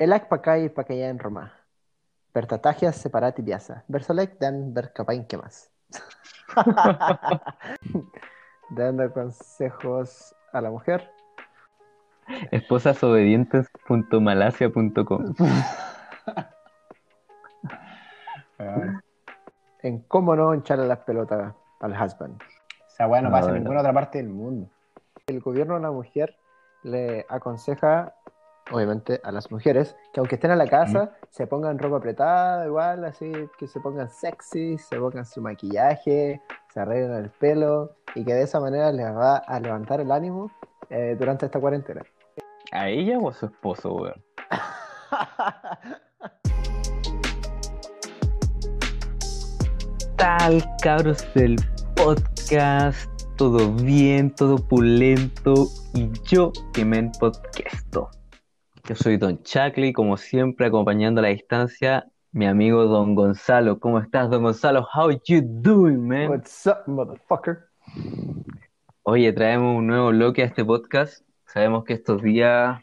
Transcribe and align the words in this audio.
Elac 0.00 0.28
pacay 0.28 0.70
pacaya 0.70 1.10
en 1.10 1.18
Roma. 1.18 1.52
Pertatagias 2.32 2.96
separati 2.96 3.42
piazza. 3.42 3.84
Versolec 3.86 4.38
dan 4.38 4.72
ver 4.72 4.94
capain 4.94 5.26
que 5.26 5.36
más. 5.36 5.70
Dando 8.70 9.12
consejos 9.12 10.34
a 10.54 10.62
la 10.62 10.70
mujer. 10.70 11.10
Esposasobedientes.malasia.com 12.50 15.34
En 19.82 19.98
cómo 20.08 20.34
no 20.34 20.54
hincharle 20.54 20.88
las 20.88 21.00
pelotas 21.00 21.54
al 21.80 21.92
husband. 21.92 22.40
O 22.40 22.88
sea, 22.88 23.06
bueno, 23.06 23.28
no 23.28 23.36
No, 23.36 23.40
pasa 23.40 23.50
en 23.50 23.56
ninguna 23.62 23.80
otra 23.80 23.92
parte 23.92 24.16
del 24.16 24.30
mundo. 24.30 24.70
El 25.26 25.40
gobierno 25.40 25.76
a 25.76 25.78
la 25.78 25.90
mujer 25.90 26.38
le 26.84 27.26
aconseja, 27.28 28.14
obviamente, 28.70 29.20
a 29.24 29.32
las 29.32 29.50
mujeres 29.50 29.96
que 30.12 30.20
aunque 30.20 30.36
estén 30.36 30.50
en 30.50 30.58
la 30.58 30.66
casa, 30.66 31.12
se 31.30 31.46
pongan 31.46 31.78
ropa 31.78 31.96
apretada, 31.98 32.66
igual, 32.66 33.04
así, 33.04 33.30
que 33.58 33.66
se 33.66 33.80
pongan 33.80 34.10
sexy, 34.10 34.78
se 34.78 34.98
pongan 34.98 35.24
su 35.24 35.40
maquillaje, 35.40 36.40
se 36.72 36.80
arreglen 36.80 37.14
el 37.14 37.30
pelo 37.30 37.96
y 38.14 38.24
que 38.24 38.34
de 38.34 38.42
esa 38.42 38.60
manera 38.60 38.92
les 38.92 39.06
va 39.06 39.38
a 39.38 39.60
levantar 39.60 40.00
el 40.00 40.10
ánimo 40.12 40.50
eh, 40.88 41.16
durante 41.18 41.46
esta 41.46 41.60
cuarentena. 41.60 42.02
¿A 42.72 42.88
ella 42.88 43.18
o 43.18 43.28
a 43.28 43.32
su 43.32 43.46
esposo, 43.46 43.92
weón? 43.94 44.22
tal, 50.20 50.62
cabros 50.82 51.24
del 51.34 51.56
podcast? 51.96 53.08
Todo 53.36 53.72
bien, 53.72 54.34
todo 54.34 54.56
pulento 54.58 55.66
y 55.94 56.10
yo 56.28 56.52
que 56.74 56.84
me 56.84 57.10
podcasto. 57.18 58.10
Yo 58.88 58.94
soy 58.94 59.16
Don 59.16 59.42
Chacli, 59.42 59.92
como 59.92 60.16
siempre, 60.16 60.66
acompañando 60.66 61.20
a 61.20 61.22
la 61.22 61.28
distancia, 61.28 62.06
mi 62.32 62.46
amigo 62.46 62.84
Don 62.86 63.14
Gonzalo. 63.14 63.78
¿Cómo 63.78 63.98
estás, 63.98 64.30
Don 64.30 64.42
Gonzalo? 64.42 64.86
How 64.94 65.10
you 65.26 65.42
doing, 65.44 66.06
man? 66.06 66.28
What's 66.28 66.66
up, 66.66 66.86
motherfucker? 66.86 67.68
Oye, 69.02 69.32
traemos 69.32 69.78
un 69.78 69.86
nuevo 69.86 70.08
bloque 70.10 70.42
a 70.42 70.46
este 70.46 70.64
podcast. 70.64 71.24
Sabemos 71.46 71.84
que 71.84 71.94
estos 71.94 72.22
días 72.22 72.80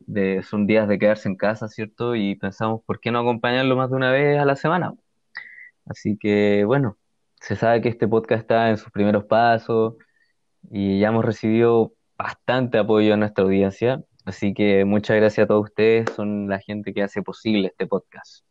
de- 0.00 0.42
son 0.42 0.66
días 0.66 0.88
de 0.88 0.98
quedarse 0.98 1.28
en 1.28 1.36
casa, 1.36 1.68
¿cierto? 1.68 2.14
Y 2.14 2.34
pensamos, 2.36 2.82
¿por 2.84 3.00
qué 3.00 3.10
no 3.10 3.20
acompañarlo 3.20 3.76
más 3.76 3.90
de 3.90 3.96
una 3.96 4.10
vez 4.10 4.38
a 4.38 4.44
la 4.44 4.56
semana? 4.56 4.94
Así 5.86 6.16
que, 6.18 6.64
bueno, 6.64 6.96
se 7.40 7.56
sabe 7.56 7.80
que 7.80 7.88
este 7.88 8.06
podcast 8.06 8.42
está 8.42 8.70
en 8.70 8.76
sus 8.76 8.90
primeros 8.92 9.24
pasos 9.24 9.94
y 10.70 11.00
ya 11.00 11.08
hemos 11.08 11.24
recibido 11.24 11.92
bastante 12.16 12.78
apoyo 12.78 13.14
a 13.14 13.16
nuestra 13.16 13.44
audiencia. 13.44 14.02
Así 14.24 14.54
que 14.54 14.84
muchas 14.84 15.16
gracias 15.16 15.44
a 15.44 15.48
todos 15.48 15.64
ustedes, 15.64 16.10
son 16.14 16.48
la 16.48 16.60
gente 16.60 16.94
que 16.94 17.02
hace 17.02 17.22
posible 17.22 17.68
este 17.68 17.86
podcast. 17.86 18.44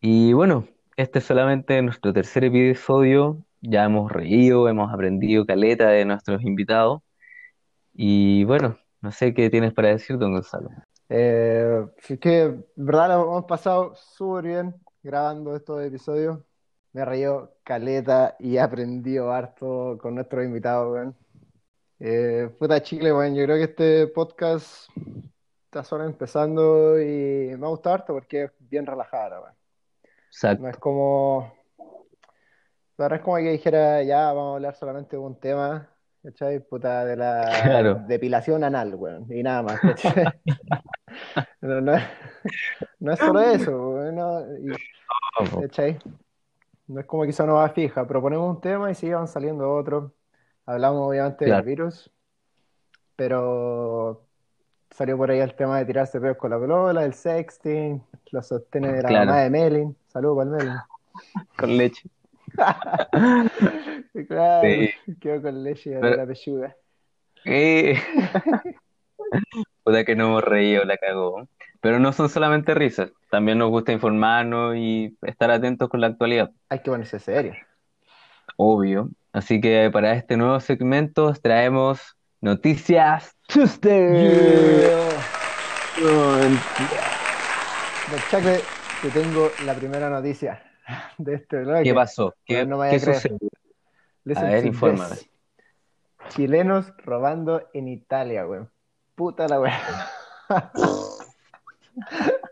Y 0.00 0.32
bueno, 0.32 0.68
este 0.96 1.20
es 1.20 1.24
solamente 1.24 1.80
nuestro 1.80 2.12
tercer 2.12 2.44
episodio. 2.44 3.44
Ya 3.60 3.84
hemos 3.84 4.10
reído, 4.10 4.68
hemos 4.68 4.92
aprendido 4.92 5.46
caleta 5.46 5.88
de 5.88 6.04
nuestros 6.04 6.42
invitados. 6.42 7.02
Y 7.94 8.44
bueno, 8.44 8.78
no 9.00 9.12
sé 9.12 9.32
qué 9.32 9.48
tienes 9.48 9.72
para 9.72 9.88
decir, 9.88 10.18
don 10.18 10.32
Gonzalo. 10.32 10.70
Eh, 11.08 11.86
que, 12.20 12.54
verdad, 12.76 13.08
lo 13.08 13.22
hemos 13.22 13.44
pasado 13.44 13.94
súper 13.94 14.44
bien 14.44 14.74
grabando 15.02 15.56
estos 15.56 15.82
episodios. 15.82 16.40
Me 16.92 17.04
reído 17.04 17.54
caleta 17.64 18.36
y 18.38 18.58
aprendido 18.58 19.32
harto 19.32 19.98
con 20.00 20.14
nuestros 20.14 20.44
invitados, 20.44 20.92
weón. 20.92 21.16
Eh, 22.04 22.50
puta 22.58 22.82
chicle, 22.82 23.12
weón. 23.12 23.34
Yo 23.34 23.44
creo 23.44 23.56
que 23.58 23.64
este 23.64 24.06
podcast 24.08 24.88
está 25.66 25.84
solo 25.84 26.04
empezando 26.04 27.00
y 27.00 27.54
me 27.56 27.64
ha 27.66 27.68
gustado 27.70 27.94
harto 27.94 28.12
porque 28.12 28.44
es 28.44 28.50
bien 28.58 28.86
relajado, 28.86 29.42
weón. 29.42 29.54
Exacto. 30.26 30.62
No 30.64 30.68
es 30.68 30.76
como. 30.78 31.54
La 32.98 33.04
verdad 33.04 33.18
es 33.20 33.24
como 33.24 33.36
que 33.36 33.50
dijera, 33.52 34.02
ya 34.02 34.32
vamos 34.32 34.52
a 34.52 34.54
hablar 34.56 34.74
solamente 34.74 35.16
de 35.16 35.22
un 35.22 35.38
tema, 35.38 35.88
¿cachai? 36.22 36.58
Puta, 36.60 37.04
de 37.04 37.16
la 37.16 37.42
Claro. 37.64 37.94
depilación 38.06 38.64
anal, 38.64 38.94
weón, 38.96 39.26
y 39.32 39.42
nada 39.42 39.62
más, 39.62 39.80
¿cachai? 39.80 40.24
No, 41.60 41.80
no 41.82 41.94
es, 41.94 42.02
no 42.98 43.12
es 43.12 43.18
solo 43.18 43.40
eso, 43.40 43.90
weón, 43.90 44.14
no, 44.16 44.40
y- 44.56 45.60
¿cachai? 45.60 45.98
No 46.86 47.00
es 47.00 47.06
como 47.06 47.24
quizá 47.24 47.44
una 47.44 47.52
va 47.52 47.68
fija, 47.68 48.06
proponemos 48.06 48.48
un 48.56 48.60
tema 48.60 48.90
y 48.90 49.10
van 49.12 49.28
saliendo 49.28 49.70
otros. 49.72 50.10
Hablamos 50.66 51.08
obviamente 51.08 51.44
del 51.44 51.62
virus, 51.62 52.10
pero 53.16 54.22
salió 54.90 55.16
por 55.16 55.30
ahí 55.30 55.40
el 55.40 55.54
tema 55.54 55.78
de 55.78 55.84
tirarse 55.86 56.20
pedos 56.20 56.36
con 56.36 56.50
la 56.50 56.58
polola, 56.58 57.04
el 57.04 57.14
sexting, 57.14 58.02
los 58.30 58.46
sostenes 58.46 58.92
de 58.94 59.02
la 59.02 59.08
Claro. 59.08 59.26
mamá 59.26 59.40
de 59.40 59.50
Melin. 59.50 59.96
Saludos 60.08 60.36
para 60.44 60.50
el 60.50 60.56
Melin. 60.66 60.80
Con 61.58 61.76
leche. 61.76 62.08
Claro, 64.28 64.68
Sí. 64.68 64.90
quedó 65.20 65.40
con 65.42 65.64
leche 65.64 65.90
de 65.90 66.00
Pero- 66.00 66.16
la 66.16 66.26
pechuga. 66.26 66.76
Eh. 67.46 67.94
Puta 69.84 70.04
que 70.04 70.14
no 70.14 70.26
hemos 70.26 70.44
reído, 70.44 70.84
la 70.84 70.96
cagó. 70.98 71.48
Pero 71.80 71.98
no 71.98 72.12
son 72.12 72.28
solamente 72.28 72.74
risas, 72.74 73.10
también 73.30 73.58
nos 73.58 73.70
gusta 73.70 73.90
informarnos 73.92 74.76
y 74.76 75.16
estar 75.22 75.50
atentos 75.50 75.88
con 75.88 76.00
la 76.00 76.06
actualidad, 76.08 76.50
Hay 76.68 76.78
que 76.80 76.90
ponerse 76.90 77.18
serio. 77.18 77.54
obvio. 78.56 79.08
Así 79.32 79.62
que 79.62 79.90
para 79.90 80.12
este 80.12 80.36
nuevo 80.36 80.60
segmento 80.60 81.26
os 81.26 81.40
traemos 81.40 82.18
Noticias 82.42 83.34
Tuesday. 83.48 84.82
Don 86.02 86.58
Chacle, 88.30 88.60
te 89.00 89.10
tengo 89.10 89.50
la 89.64 89.72
primera 89.74 90.10
noticia 90.10 90.62
de 91.18 91.34
este 91.34 91.62
bloque. 91.62 91.84
¿Qué 91.84 91.94
pasó? 91.94 92.34
¿Qué, 92.44 92.66
no 92.66 92.80
qué 92.82 93.00
sucedió? 93.00 93.38
A 94.36 94.42
ver, 94.42 94.66
infórmame. 94.66 95.16
Chilenos 96.28 96.92
robando 96.98 97.68
en 97.72 97.88
Italia, 97.88 98.46
weón. 98.46 98.70
Puta 99.14 99.48
la 99.48 99.60
weá. 99.60 100.10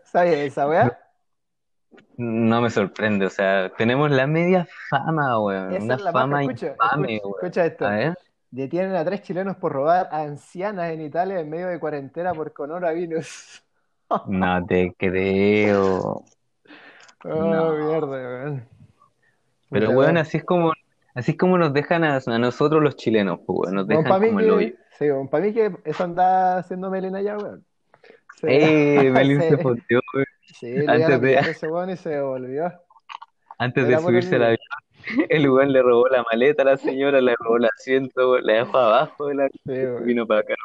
¿Sabes 0.03 0.37
esa 0.39 0.67
weá? 0.67 0.99
No 2.17 2.61
me 2.61 2.69
sorprende, 2.69 3.25
o 3.25 3.29
sea, 3.29 3.69
tenemos 3.77 4.11
la 4.11 4.27
media 4.27 4.67
fama, 4.89 5.39
weón, 5.39 5.73
Esa 5.73 5.83
una 5.85 5.95
es 5.95 6.01
la 6.01 6.11
fama. 6.11 6.41
Escucha, 6.43 6.67
infame, 6.67 7.15
escucha, 7.15 7.37
escucha 7.37 7.65
esto. 7.65 7.85
A 7.85 7.89
ver, 7.91 8.13
Detienen 8.51 8.95
a 8.95 9.05
tres 9.05 9.21
chilenos 9.23 9.55
por 9.55 9.71
robar 9.71 10.09
a 10.11 10.23
ancianas 10.23 10.91
en 10.91 11.01
Italia 11.01 11.39
en 11.39 11.49
medio 11.49 11.67
de 11.67 11.79
cuarentena 11.79 12.33
por 12.33 12.51
coronavirus. 12.53 13.63
no 14.27 14.65
te 14.65 14.93
creo. 14.97 16.23
Oh, 17.23 17.29
No. 17.29 17.73
mierda, 17.75 18.07
weón. 18.07 18.67
Pero, 19.69 19.91
weón, 19.91 20.17
así 20.17 20.37
es 20.37 20.43
como, 20.43 20.73
así 21.15 21.31
es 21.31 21.37
como 21.37 21.57
nos 21.57 21.73
dejan 21.73 22.03
a, 22.03 22.17
a 22.17 22.37
nosotros 22.39 22.83
los 22.83 22.97
chilenos, 22.97 23.39
pues, 23.45 23.59
weón, 23.61 23.75
nos 23.75 23.87
Bueno, 23.87 23.99
dejan 24.01 24.09
para 24.09 24.19
mí 24.19 24.27
como 24.27 24.39
el 24.41 24.51
hoyo. 24.51 24.67
que, 24.67 24.77
sí, 24.97 25.09
bueno, 25.09 25.29
para 25.29 25.45
mí 25.45 25.53
que 25.53 25.71
eso 25.85 26.03
anda 26.03 26.57
haciendo 26.57 26.89
Melina 26.89 27.21
ya, 27.21 27.37
weón. 27.37 27.65
Sí. 28.41 28.47
¡Eh! 28.49 29.13
Sí. 29.41 29.49
se 29.49 29.57
fondeó, 29.57 30.01
weón. 30.13 30.25
Sí, 30.45 30.75
Antes 30.87 31.21
de- 31.21 31.33
ese 31.39 31.67
weón 31.67 31.89
y 31.91 31.97
se 31.97 32.19
volvió. 32.21 32.71
Antes 33.57 33.83
Era 33.83 33.89
de 33.89 33.95
el 33.95 34.01
subirse 34.01 34.35
al 34.35 34.41
video. 34.41 34.47
avión, 34.49 35.27
el 35.29 35.49
weón 35.49 35.71
le 35.73 35.81
robó 35.81 36.07
la 36.09 36.23
maleta 36.31 36.63
a 36.63 36.65
la 36.65 36.77
señora, 36.77 37.21
le 37.21 37.35
robó 37.39 37.57
el 37.57 37.65
asiento, 37.65 38.39
la 38.39 38.53
dejó 38.53 38.77
abajo 38.77 39.27
de 39.27 39.35
la... 39.35 39.47
Sí. 39.49 40.03
Vino 40.03 40.25
para 40.27 40.41
acá. 40.41 40.55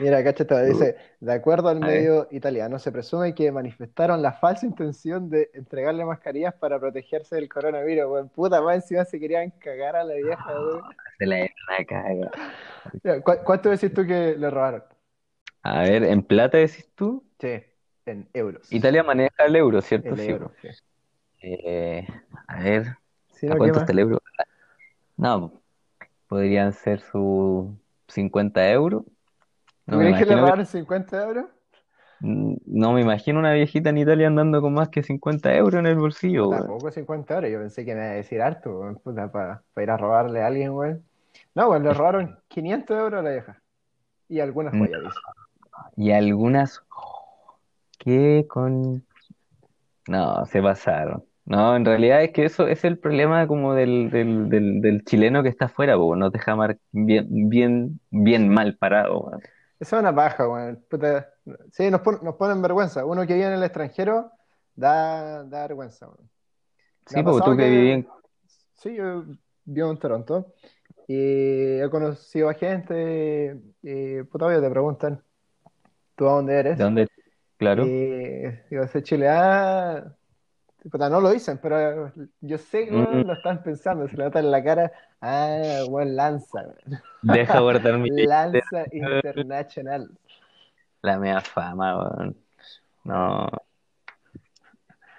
Mira, 0.00 0.22
cachata, 0.22 0.62
dice, 0.64 0.96
de 1.20 1.32
acuerdo 1.32 1.68
al 1.68 1.78
medio 1.80 2.26
italiano, 2.32 2.78
se 2.78 2.90
presume 2.92 3.34
que 3.34 3.50
manifestaron 3.52 4.20
la 4.20 4.32
falsa 4.32 4.66
intención 4.66 5.30
de 5.30 5.48
entregarle 5.54 6.04
mascarillas 6.04 6.52
para 6.54 6.78
protegerse 6.78 7.36
del 7.36 7.48
coronavirus, 7.48 8.04
weón. 8.10 8.28
Puta, 8.28 8.60
más 8.60 8.74
encima 8.76 9.04
se 9.04 9.18
querían 9.18 9.50
cagar 9.52 9.96
a 9.96 10.04
la 10.04 10.14
vieja, 10.14 10.44
weón. 10.60 10.82
Se 11.18 11.24
la 11.26 11.38
la 11.38 11.84
caga. 11.88 12.30
Ya, 13.04 13.20
¿cu- 13.22 13.38
¿Cuánto 13.44 13.70
decís 13.70 13.94
tú 13.94 14.04
que 14.04 14.34
le 14.36 14.50
robaron? 14.50 14.82
A 15.64 15.80
ver, 15.82 16.04
¿en 16.04 16.22
plata 16.22 16.58
decís 16.58 16.88
tú? 16.94 17.24
Sí, 17.40 17.62
en 18.06 18.28
euros. 18.34 18.70
Italia 18.72 19.02
maneja 19.02 19.44
el 19.46 19.56
euro, 19.56 19.80
¿cierto? 19.80 20.08
El 20.10 20.20
Sí. 20.20 20.30
euro, 20.30 20.52
sí. 20.60 20.68
Eh, 21.42 22.06
a 22.46 22.60
ver, 22.60 22.96
Si 23.32 23.46
¿a 23.46 23.50
no, 23.50 23.54
¿qué 23.54 23.58
cuánto 23.58 23.72
más? 23.74 23.82
está 23.82 23.92
el 23.92 23.98
euro? 23.98 24.18
No, 25.16 25.52
podrían 26.28 26.72
ser 26.72 27.00
sus 27.00 27.68
50 28.08 28.70
euros. 28.70 29.04
¿Tú 29.04 29.12
No 29.86 29.98
me 29.98 30.04
crees 30.04 30.18
que 30.18 30.24
le 30.26 30.32
imagino 30.32 30.36
que- 30.36 30.40
robaron 30.42 30.66
50 30.66 31.22
euros? 31.24 31.46
Mm, 32.20 32.54
No 32.66 32.92
me 32.92 33.00
imagino 33.00 33.38
una 33.38 33.52
viejita 33.52 33.90
en 33.90 33.98
Italia 33.98 34.26
andando 34.26 34.60
con 34.60 34.72
más 34.74 34.88
que 34.88 35.02
50 35.02 35.54
euros 35.54 35.78
en 35.80 35.86
el 35.86 35.96
bolsillo, 35.96 36.48
weón. 36.48 36.60
Tampoco 36.66 36.90
50 36.90 37.34
euros, 37.36 37.50
yo 37.50 37.58
pensé 37.58 37.84
que 37.84 37.94
me 37.94 38.00
iba 38.02 38.10
a 38.10 38.14
decir 38.14 38.42
harto, 38.42 38.80
weón, 38.80 38.96
puta, 38.96 39.30
para 39.32 39.62
ir 39.82 39.90
a 39.90 39.96
robarle 39.96 40.42
a 40.42 40.46
alguien, 40.46 40.70
weón. 40.72 41.04
No, 41.54 41.70
weón, 41.70 41.84
le 41.84 41.92
robaron 41.94 42.38
500 42.48 42.98
euros 42.98 43.20
a 43.20 43.22
la 43.22 43.30
vieja. 43.30 43.62
Y 44.28 44.40
algunas 44.40 44.74
Mm. 44.74 44.78
joyas, 44.80 45.02
dice. 45.02 45.16
Y 45.96 46.12
algunas. 46.12 46.82
¿Qué 47.98 48.46
con.? 48.48 49.04
No, 50.06 50.44
se 50.46 50.60
pasaron. 50.62 51.24
No, 51.46 51.76
en 51.76 51.84
realidad 51.84 52.22
es 52.22 52.32
que 52.32 52.44
eso 52.46 52.66
es 52.68 52.84
el 52.84 52.98
problema 52.98 53.46
como 53.46 53.74
del, 53.74 54.10
del, 54.10 54.48
del, 54.48 54.80
del 54.80 55.04
chileno 55.04 55.42
que 55.42 55.48
está 55.50 55.66
afuera, 55.66 55.96
po, 55.96 56.16
nos 56.16 56.32
deja 56.32 56.56
mar- 56.56 56.78
bien, 56.92 57.26
bien, 57.50 58.00
bien 58.10 58.48
mal 58.48 58.76
parado, 58.78 59.20
weón. 59.20 59.42
Eso 59.78 59.96
es 59.96 60.00
una 60.00 60.14
paja, 60.14 60.48
weón. 60.48 60.84
Puta, 60.88 61.30
Sí, 61.72 61.90
nos, 61.90 62.00
pon- 62.00 62.20
nos 62.22 62.36
ponen 62.36 62.62
vergüenza. 62.62 63.04
Uno 63.04 63.26
que 63.26 63.34
vive 63.34 63.46
en 63.46 63.52
el 63.54 63.62
extranjero 63.64 64.32
da, 64.74 65.44
da 65.44 65.62
vergüenza. 65.62 66.06
weón. 66.08 66.30
Me 67.10 67.18
Sí, 67.18 67.20
ha 67.20 67.24
porque 67.24 67.42
pasado 67.42 67.52
tú 67.52 67.56
que 67.56 67.68
viví 67.70 67.90
que, 67.90 67.92
en... 67.92 68.08
sí, 68.76 68.94
yo 68.96 69.24
vivo 69.64 69.90
en 69.90 69.98
Toronto 69.98 70.54
y 71.06 71.80
he 71.80 71.88
conocido 71.90 72.48
a 72.50 72.54
gente 72.54 73.60
y, 73.82 74.22
puta, 74.24 74.46
obvio, 74.46 74.60
te 74.62 74.70
preguntan, 74.70 75.24
¿tú 76.16 76.28
a 76.28 76.32
dónde 76.34 76.58
¿De 76.72 76.84
eres? 76.84 76.84
dónde? 76.84 77.08
Claro. 77.56 77.92
Y 77.92 78.46
digo, 78.70 78.86
soy 78.88 79.02
Chile. 79.02 79.28
Ah, 79.30 80.16
puta, 80.90 81.08
no 81.10 81.20
lo 81.20 81.30
dicen, 81.32 81.58
pero 81.62 82.12
yo 82.40 82.58
sé 82.58 82.86
que 82.86 82.90
Mm, 82.90 83.24
lo 83.24 83.34
están 83.34 83.62
pensando, 83.62 84.08
se 84.08 84.16
le 84.16 84.24
nota 84.24 84.40
en 84.40 84.50
la 84.50 84.64
cara. 84.64 84.92
Ah, 85.20 85.82
buen 85.88 86.16
lanza, 86.16 86.62
deja 87.22 87.60
guardar 87.60 87.98
mi... 87.98 88.10
Lanza 88.28 88.86
internacional. 88.92 90.10
La 91.02 91.18
mea 91.18 91.40
fama, 91.40 91.96
weón. 91.98 92.36
No. 93.04 93.48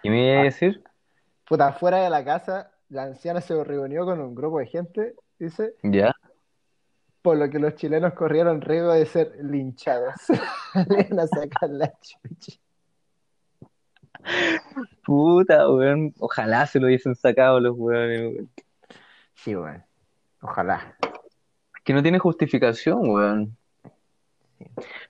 ¿Qué 0.01 0.09
me 0.09 0.25
iba 0.31 0.41
a 0.41 0.43
Ah, 0.43 0.45
decir? 0.45 0.83
Puta, 1.47 1.73
fuera 1.73 1.99
de 2.03 2.09
la 2.09 2.23
casa, 2.25 2.71
la 2.89 3.03
anciana 3.03 3.41
se 3.41 3.63
reunió 3.63 4.05
con 4.05 4.19
un 4.21 4.35
grupo 4.35 4.59
de 4.59 4.67
gente, 4.67 5.15
dice, 5.39 5.75
Ya. 5.83 6.13
Por 7.25 7.37
lo 7.37 7.49
que 7.49 7.57
los 7.57 7.73
chilenos 7.73 8.13
corrieron 8.13 8.61
riesgo 8.61 8.93
de 8.93 9.03
ser 9.07 9.35
linchados. 9.41 10.13
Iban 10.75 11.19
a 11.19 11.25
sacar 11.25 11.71
la 11.71 11.91
chucha. 11.99 12.59
Puta, 15.03 15.67
weón. 15.67 16.13
Ojalá 16.19 16.67
se 16.67 16.79
lo 16.79 16.85
hubiesen 16.85 17.15
sacado 17.15 17.59
los 17.59 17.75
weones, 17.75 18.35
weón. 18.35 18.49
Sí, 19.33 19.55
weón. 19.55 19.83
Ojalá. 20.39 20.95
Que 21.83 21.93
no 21.93 22.03
tiene 22.03 22.19
justificación, 22.19 23.09
weón. 23.09 23.57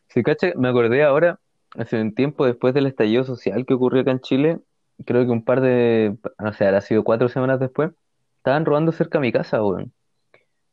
Si 0.08 0.24
cacha, 0.24 0.54
me 0.56 0.70
acordé 0.70 1.04
ahora, 1.04 1.38
hace 1.78 2.00
un 2.00 2.16
tiempo 2.16 2.46
después 2.46 2.74
del 2.74 2.86
estallido 2.86 3.26
social 3.26 3.66
que 3.66 3.74
ocurrió 3.74 4.04
acá 4.04 4.12
en 4.12 4.22
Chile, 4.22 4.60
creo 5.06 5.26
que 5.26 5.32
un 5.32 5.44
par 5.44 5.60
de, 5.60 6.16
no 6.40 6.54
sé, 6.54 6.66
habrá 6.66 6.80
sido 6.80 7.04
cuatro 7.04 7.28
semanas 7.28 7.60
después, 7.60 7.92
estaban 8.38 8.64
robando 8.64 8.94
cerca 8.94 9.18
de 9.18 9.24
mi 9.24 9.34
casa, 9.34 9.62
weón. 9.62 9.92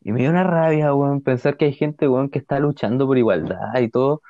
Y 0.04 0.12
me 0.12 0.20
dio 0.20 0.30
una 0.30 0.44
rabia, 0.44 0.94
weón, 0.94 1.20
pensar 1.22 1.56
que 1.56 1.66
hay 1.66 1.72
gente, 1.72 2.08
weón, 2.08 2.28
que 2.28 2.38
está 2.38 2.58
luchando 2.58 3.06
por 3.06 3.18
igualdad 3.18 3.78
y 3.80 3.88
todo. 3.88 4.22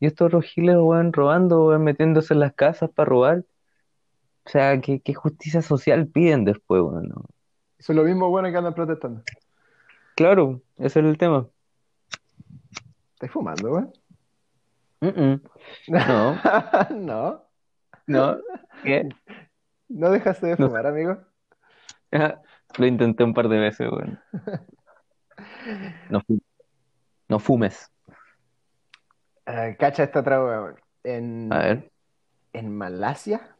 Y 0.00 0.06
estos 0.06 0.26
otros 0.26 0.44
giles, 0.44 0.76
weón, 0.76 1.12
robando, 1.12 1.66
weón, 1.66 1.84
metiéndose 1.84 2.34
en 2.34 2.40
las 2.40 2.54
casas 2.54 2.90
para 2.90 3.08
robar. 3.08 3.44
O 4.44 4.50
sea, 4.50 4.80
¿qué, 4.80 5.00
qué 5.00 5.14
justicia 5.14 5.62
social 5.62 6.08
piden 6.08 6.44
después, 6.44 6.82
weón? 6.82 7.08
no? 7.08 7.24
Eso 7.78 7.92
es 7.92 7.96
lo 7.96 8.04
mismo 8.04 8.28
bueno 8.28 8.50
que 8.50 8.56
andan 8.56 8.74
protestando. 8.74 9.22
Claro, 10.16 10.60
ese 10.78 11.00
es 11.00 11.06
el 11.06 11.16
tema. 11.16 11.46
¿Estás 13.14 13.30
fumando, 13.30 13.70
weón? 13.70 13.92
Mm-mm. 15.00 15.40
No, 15.88 16.38
No, 16.90 17.42
no, 18.06 18.38
¿qué? 18.82 19.08
no 19.88 20.10
dejaste 20.10 20.48
de 20.48 20.56
No 20.58 20.66
fumar, 20.66 20.86
amigo. 20.86 21.18
Lo 22.78 22.86
intenté 22.86 23.24
un 23.24 23.34
par 23.34 23.48
de 23.48 23.58
veces, 23.58 23.88
weón. 23.90 24.20
No, 26.10 26.22
no 27.28 27.38
fumes. 27.38 27.90
Ah, 29.46 29.74
cacha 29.78 30.04
esta 30.04 30.20
otra. 30.20 30.36
A 30.36 30.78
En, 31.04 31.50
ver, 31.58 31.90
en 32.52 32.76
Malasia 32.76 33.56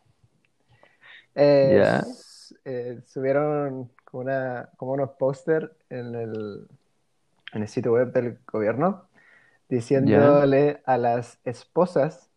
eh, 1.34 1.82
eh, 2.64 3.00
subieron 3.06 3.90
como, 4.04 4.22
una, 4.22 4.70
como 4.76 4.92
unos 4.92 5.10
póster 5.18 5.76
en 5.88 6.14
el, 6.14 6.68
en 7.52 7.62
el 7.62 7.68
sitio 7.68 7.92
web 7.92 8.12
del 8.12 8.38
gobierno 8.46 9.08
diciéndole 9.68 10.82
a 10.86 10.98
las 10.98 11.40
esposas 11.44 12.30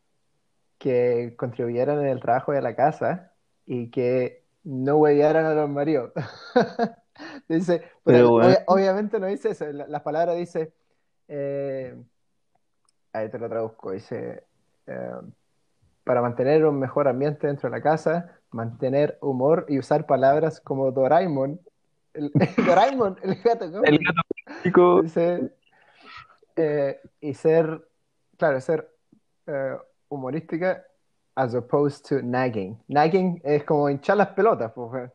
que 0.80 1.36
contribuyeran 1.38 2.00
en 2.02 2.08
el 2.08 2.22
trabajo 2.22 2.54
de 2.54 2.62
la 2.62 2.76
casa 2.76 3.34
y 3.66 3.92
que 3.92 4.44
no 4.64 4.98
huevearan 4.98 5.46
a 5.46 5.56
los 5.56 5.70
maridos. 5.70 6.14
Dice, 7.48 7.84
pero 8.04 8.30
obviamente 8.68 9.20
no 9.20 9.28
dice 9.28 9.50
eso, 9.50 9.66
la- 9.72 9.88
las 9.88 10.02
palabras 10.02 10.38
dice, 10.38 10.74
eh, 11.28 11.96
ahí 13.12 13.30
te 13.30 13.38
lo 13.40 13.50
traduzco, 13.50 13.92
dice, 13.92 14.44
eh, 14.88 15.12
para 16.04 16.22
mantener 16.22 16.66
un 16.66 16.80
mejor 16.80 17.08
ambiente 17.08 17.48
dentro 17.48 17.70
de 17.70 17.78
la 17.78 17.82
casa, 17.84 18.40
mantener 18.52 19.18
humor 19.22 19.66
y 19.70 19.80
usar 19.80 20.06
palabras 20.06 20.60
como 20.62 20.92
Doraemon, 20.92 21.60
el, 22.14 22.32
Doraemon, 22.66 23.18
el 23.24 23.36
gato 23.42 23.66
el 23.66 23.72
cósmico, 23.72 24.04
gato 24.04 25.02
dice, 25.02 25.52
eh, 26.56 27.00
y 27.22 27.34
ser, 27.34 27.88
claro, 28.38 28.60
ser 28.62 28.90
eh, 29.48 29.78
humorística 30.10 30.84
as 31.36 31.56
opposed 31.56 32.06
to 32.08 32.22
nagging. 32.22 32.78
Nagging 32.88 33.42
es 33.44 33.64
como 33.64 33.90
hinchar 33.90 34.18
las 34.18 34.30
pelotas, 34.30 34.72
pues, 34.74 34.92
weón. 34.92 35.12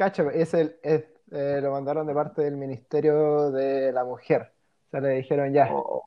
Cacha, 0.00 0.24
es 0.32 0.54
el, 0.54 0.76
es, 0.82 1.04
eh, 1.30 1.60
lo 1.62 1.72
mandaron 1.72 2.06
de 2.06 2.14
parte 2.14 2.40
del 2.40 2.56
Ministerio 2.56 3.50
de 3.50 3.92
la 3.92 4.02
Mujer. 4.02 4.50
O 4.86 4.90
sea, 4.92 5.00
le 5.02 5.10
dijeron 5.10 5.52
ya, 5.52 5.68
oh, 5.70 6.04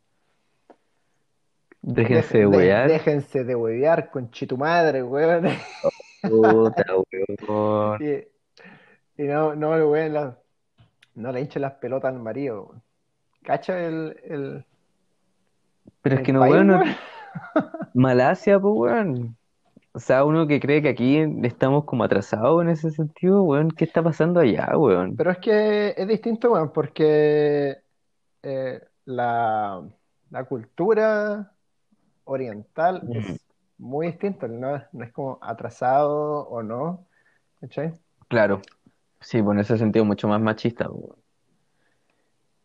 déjense 1.83 2.39
de 2.39 2.39
de- 2.39 2.47
wear, 2.47 2.87
déjense 2.87 3.43
de 3.43 3.53
huevear 3.55 4.09
con 4.09 4.29
tu 4.31 4.57
madre, 4.57 5.03
weón. 5.03 5.45
puta, 6.23 6.83
weón. 7.47 7.99
Y, 8.01 9.21
y 9.21 9.27
no, 9.27 9.53
no 9.53 9.77
le 9.77 10.09
las- 10.09 10.37
no 11.13 11.31
le 11.31 11.41
hinchen 11.41 11.61
las 11.61 11.73
pelotas 11.73 12.11
al 12.15 12.19
marido, 12.19 12.63
weón. 12.63 12.81
Cacha 13.43 13.79
el, 13.79 14.19
el, 14.23 14.65
Pero 16.01 16.15
es 16.15 16.21
que 16.23 16.33
no, 16.33 16.39
país, 16.39 16.51
weón, 16.55 16.65
no- 16.67 16.79
weón. 16.79 16.95
Malasia, 17.93 18.59
pues, 18.59 18.73
weón. 18.75 19.37
O 19.95 19.99
sea, 19.99 20.25
uno 20.25 20.47
que 20.47 20.59
cree 20.59 20.81
que 20.81 20.89
aquí 20.89 21.17
estamos 21.43 21.85
como 21.85 22.03
atrasados 22.03 22.61
en 22.63 22.69
ese 22.69 22.89
sentido, 22.91 23.43
weón, 23.43 23.69
¿qué 23.71 23.85
está 23.85 24.01
pasando 24.03 24.39
allá, 24.39 24.69
weón? 24.75 25.15
Pero 25.15 25.31
es 25.31 25.37
que 25.37 25.93
es 25.95 26.07
distinto, 26.07 26.51
weón, 26.51 26.73
porque 26.73 27.77
eh, 28.43 28.81
la, 29.05 29.83
la 30.31 30.43
cultura 30.45 31.53
oriental 32.25 33.07
es 33.13 33.25
muy 33.77 34.07
distinta, 34.07 34.47
no, 34.47 34.75
es- 34.77 34.83
no 34.93 35.03
es 35.05 35.11
como 35.13 35.39
atrasado 35.41 36.47
o 36.49 36.63
no, 36.63 37.07
¿cachai? 37.61 37.93
Claro, 38.27 38.61
sí, 39.21 39.41
pues 39.41 39.55
en 39.55 39.59
ese 39.61 39.77
sentido 39.77 40.05
mucho 40.05 40.27
más 40.27 40.41
machista, 40.41 40.89
weón. 40.89 41.17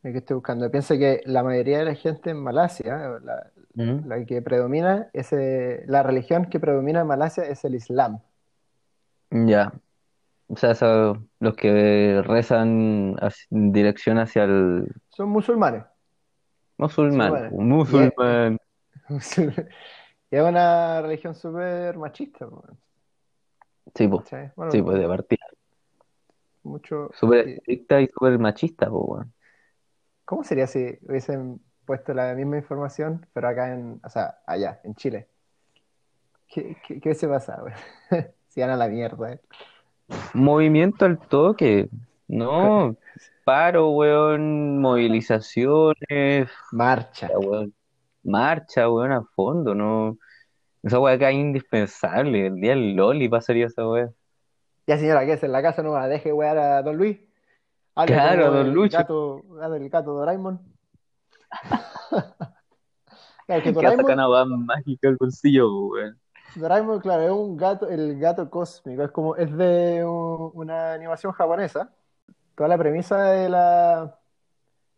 Es 0.03 0.13
que 0.13 0.19
estoy 0.19 0.35
buscando. 0.35 0.71
Piensa 0.71 0.97
que 0.97 1.21
la 1.27 1.43
mayoría 1.43 1.79
de 1.79 1.85
la 1.85 1.95
gente 1.95 2.31
en 2.31 2.39
Malasia, 2.43 3.19
la, 3.23 3.51
La 3.75 4.25
que 4.25 4.43
predomina, 4.43 5.09
es, 5.13 5.33
eh, 5.33 5.85
la 5.87 6.03
religión 6.03 6.47
que 6.47 6.59
predomina 6.61 7.01
en 7.01 7.07
Malasia 7.07 7.45
es 7.45 7.65
el 7.65 7.75
Islam. 7.75 8.21
Ya, 9.31 9.73
o 10.49 10.57
sea, 10.57 10.73
eso- 10.73 11.23
los 11.41 11.55
que 11.57 12.23
rezan 12.25 13.17
en 13.51 13.73
dirección 13.73 14.19
hacia 14.19 14.45
el 14.45 14.89
Son 15.11 15.29
musulmanes, 15.31 15.85
musulmán, 16.79 17.31
musulmanes. 17.51 17.53
Y 17.89 17.99
es, 17.99 18.13
musulmán, 19.09 19.69
y 20.31 20.37
es 20.37 20.43
una 20.43 21.03
religión 21.03 21.35
súper 21.35 21.97
machista, 21.99 22.47
weón, 22.47 22.79
sí, 23.95 24.09
pues, 24.09 24.25
sí, 24.71 24.83
pues 24.83 24.99
de 24.99 25.07
partida, 25.09 25.47
mucho. 26.63 27.11
súper 27.15 27.49
y- 27.49 27.53
estricta 27.55 28.01
y 28.01 28.07
súper 28.09 28.39
machista, 28.39 28.89
pues. 28.91 29.27
¿Cómo 30.25 30.45
sería 30.45 30.67
si 30.67 30.99
hubiesen 31.03 31.61
puesto 31.89 32.13
la 32.13 32.35
misma 32.35 32.59
información, 32.59 33.27
pero 33.33 33.49
acá 33.49 33.73
en, 33.73 33.99
o 34.05 34.09
sea, 34.11 34.41
allá, 34.47 34.79
en 34.85 34.95
Chile? 34.95 35.27
¿Qué, 36.47 36.77
qué, 36.87 37.01
qué 37.01 37.09
hubiese 37.09 37.27
pasado, 37.27 37.65
weón? 37.65 38.27
Si 38.49 38.61
van 38.61 38.71
a 38.71 38.77
la 38.77 38.89
mierda, 38.89 39.33
eh. 39.33 39.41
Movimiento 40.35 41.05
al 41.05 41.19
toque, 41.19 41.89
no, 42.29 42.97
paro, 43.45 43.91
weón, 43.91 44.81
movilizaciones, 44.81 46.51
Marcha. 46.73 47.29
weón, 47.39 47.75
marcha, 48.23 48.91
weón, 48.91 49.13
a 49.13 49.23
fondo, 49.35 49.75
no, 49.75 50.19
esa 50.83 50.99
weá 51.01 51.15
acá 51.15 51.31
es 51.31 51.37
indispensable, 51.37 52.47
el 52.47 52.57
día 52.57 52.71
del 52.71 52.97
Loli 52.97 53.29
pasaría 53.29 53.67
esa 53.67 53.89
weá. 53.89 54.11
Ya 54.87 54.99
señora, 54.99 55.25
¿qué 55.25 55.35
es? 55.35 55.43
En 55.43 55.53
la 55.53 55.63
casa 55.63 55.83
no 55.83 55.93
va, 55.93 56.07
deje 56.07 56.33
wear 56.33 56.59
a 56.59 56.83
Don 56.83 56.97
Luis. 56.97 57.19
Hable 57.95 58.15
Claro, 58.15 58.53
don 58.53 58.73
Lucho, 58.73 58.97
gato, 58.97 59.45
el 59.75 59.89
gato 59.89 60.13
Doraemon. 60.13 60.61
Claro, 63.47 63.63
que 63.63 63.73
que 63.73 63.73
Doraemon, 63.73 64.13
una 64.13 64.29
weá 64.29 64.45
mágica 64.45 65.09
del 65.09 65.17
bolsillo, 65.17 65.69
weón. 65.89 66.19
Doraemon, 66.55 67.01
claro, 67.01 67.23
es 67.25 67.31
un 67.31 67.57
gato, 67.57 67.89
el 67.89 68.19
gato 68.19 68.51
cósmico, 68.51 69.03
es 69.05 69.11
como, 69.13 69.37
es 69.37 69.55
de 69.57 70.05
un- 70.05 70.51
una 70.55 70.93
animación 70.95 71.33
japonesa. 71.33 71.91
Toda 72.57 72.69
la 72.69 72.79
premisa 72.79 73.23
de 73.31 73.49
la, 73.49 74.19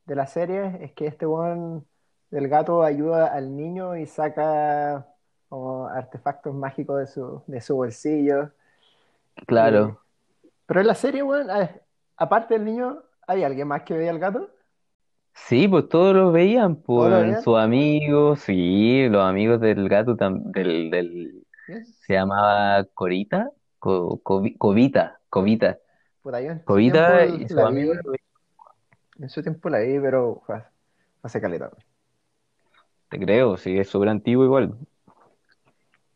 de 0.07 0.15
la 0.17 0.27
serie 0.27 0.79
es 0.85 0.93
que 0.93 1.07
este 1.09 1.27
weón 1.27 1.87
del 2.31 2.49
gato 2.49 2.83
ayuda 2.85 3.27
al 3.35 3.57
niño 3.57 3.97
y 3.97 4.07
saca 4.07 5.07
como 5.49 5.89
artefactos 5.89 6.55
mágicos 6.55 6.99
de 7.01 7.07
su, 7.09 7.43
de 7.47 7.61
su 7.61 7.77
bolsillo. 7.77 8.53
Y, 9.37 9.45
Claro, 9.47 10.01
pero 10.67 10.81
en 10.81 10.87
la 10.87 10.95
serie, 10.95 11.23
a- 11.23 11.81
aparte 12.17 12.55
del 12.55 12.65
niño, 12.65 13.03
¿hay 13.27 13.45
alguien 13.45 13.69
más 13.69 13.83
que 13.83 13.95
veía 13.97 14.11
al 14.11 14.19
gato? 14.19 14.51
Sí, 15.35 15.67
pues 15.69 15.89
todos 15.89 16.15
los 16.15 16.33
veían, 16.33 16.77
¿Todos 16.83 17.11
lo 17.11 17.17
pues 17.17 17.23
veían? 17.23 17.43
sus 17.43 17.59
amigos, 17.59 18.41
sí, 18.41 19.09
los 19.09 19.23
amigos 19.25 19.61
del 19.61 19.89
gato, 19.89 20.17
tam- 20.17 20.43
del, 20.53 20.91
del, 20.91 21.45
Yes. 21.67 21.99
se 22.07 22.15
llamaba 22.15 22.85
Corita, 22.95 23.51
Co- 23.79 24.21
Covi- 24.23 24.57
Covita, 24.59 25.21
Covita, 25.29 25.79
Puta, 26.23 26.41
yo 26.41 26.51
en 26.53 26.59
su 26.59 26.65
tiempo 26.67 26.73
Covita 26.75 27.25
y 27.27 27.43
sus 27.49 27.53
la 27.53 27.67
amigos 27.69 27.97
vi, 27.97 28.03
lo 28.05 28.11
veían, 28.13 28.27
en 29.21 29.29
su 29.29 29.43
tiempo 29.43 29.69
la 29.71 29.79
vi, 29.81 29.99
pero 30.01 30.43
fue 30.47 30.63
hace 31.23 31.41
caleta. 31.41 31.71
te 33.09 33.19
creo, 33.19 33.57
sí, 33.57 33.79
es 33.79 33.89
súper 33.89 34.09
antiguo 34.09 34.45
igual. 34.45 34.75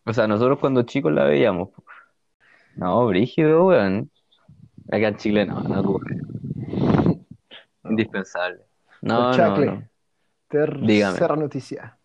O 0.06 0.12
sea, 0.12 0.26
nosotros 0.26 0.58
cuando 0.58 0.82
chicos 0.82 1.12
la 1.12 1.24
veíamos. 1.24 1.70
pues. 1.74 1.86
No, 2.76 3.06
brígido, 3.06 3.66
weón. 3.66 4.10
Acá 4.92 5.08
en 5.08 5.16
Chile 5.16 5.46
no, 5.46 5.60
no 5.60 5.80
ocurre. 5.80 6.16
No. 7.84 7.90
Indispensable. 7.90 8.60
No, 9.04 9.28
no, 9.28 9.36
Chacle, 9.36 9.66
no. 9.66 10.86
Dígame, 10.86 11.12
tercera 11.12 11.36
noticia. 11.36 11.98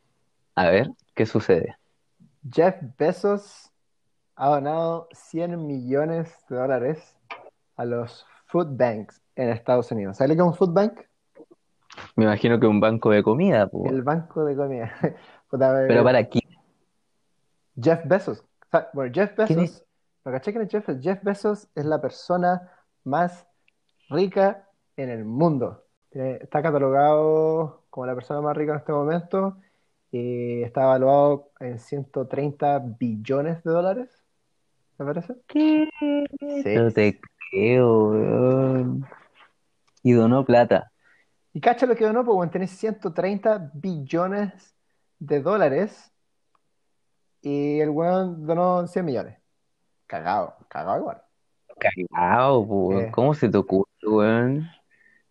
a 0.56 0.70
ver, 0.70 0.91
¿qué 1.15 1.25
sucede? 1.25 1.77
Jeff 2.51 2.75
Bezos 2.98 3.72
ha 4.36 4.50
donado 4.50 5.08
100 5.13 5.65
millones 5.65 6.36
de 6.50 6.58
dólares 6.58 7.15
a 7.77 7.86
los 7.86 8.25
food 8.48 8.75
banks 8.75 9.22
en 9.36 9.50
Estados 9.50 9.89
Unidos. 9.94 10.18
¿Sabes 10.18 10.32
lo 10.32 10.36
que 10.36 10.41
es 10.41 10.48
un 10.48 10.58
food 10.58 10.74
bank? 10.74 11.00
Me 12.18 12.25
imagino 12.25 12.60
que 12.60 12.68
un 12.68 12.82
banco 12.82 13.12
de 13.12 13.24
comida. 13.24 13.70
El 13.86 14.03
banco 14.03 14.44
de 14.44 14.56
comida. 14.58 14.91
Pero 15.51 16.01
eh, 16.01 16.03
para 16.03 16.20
aquí, 16.20 16.41
Jeff 17.82 18.01
Bezos. 18.06 18.44
Bueno, 18.94 19.12
Jeff 19.13 19.32
¿quién? 19.48 19.62
Bezos, 19.62 19.86
lo 20.25 20.32
que 20.32 20.38
es 20.38 20.70
Jeff, 20.70 20.89
Jeff 21.00 21.24
Bezos 21.24 21.70
es 21.74 21.86
la 21.86 22.01
persona 22.01 22.70
más 23.06 23.48
rica 24.10 24.68
en 24.98 25.10
el 25.10 25.24
mundo. 25.24 25.86
Tiene- 26.10 26.38
Está 26.42 26.62
catalogado 26.62 27.84
como 27.89 28.06
la 28.06 28.16
persona 28.16 28.42
más 28.42 28.56
rica 28.58 28.74
en 28.74 28.80
este 28.80 28.92
momento 28.92 29.58
y 30.12 30.63
está 30.63 30.84
evaluado 30.84 31.51
en 31.60 31.78
130 31.80 32.80
billones 32.80 33.63
de 33.63 33.72
dólares, 33.72 34.24
¿me 34.98 35.06
parece? 35.06 35.36
¿Qué? 35.48 35.88
Sí. 36.63 36.75
No 36.75 36.92
te 36.92 37.20
creo, 37.51 38.10
weón. 38.10 39.06
Y 40.01 40.13
donó 40.13 40.44
plata. 40.46 40.92
Y 41.54 41.62
cacha 41.62 41.86
lo 41.86 41.96
que 41.96 42.06
donó, 42.06 42.24
pues 42.24 42.36
bueno, 42.36 42.51
tenés 42.51 42.72
130 42.72 43.72
billones 43.74 44.75
de 45.20 45.42
dólares 45.42 46.12
y 47.42 47.80
el 47.80 47.89
weón 47.89 48.46
donó 48.46 48.88
100 48.88 49.06
millones. 49.06 49.38
Cagado, 50.08 50.56
cagado 50.68 51.00
igual. 51.00 51.22
Cagao, 51.78 52.68
pues. 52.68 53.08
Eh, 53.08 53.12
¿Cómo 53.12 53.34
se 53.34 53.48
te 53.50 53.58
ocurre, 53.58 53.89
weón? 54.04 54.68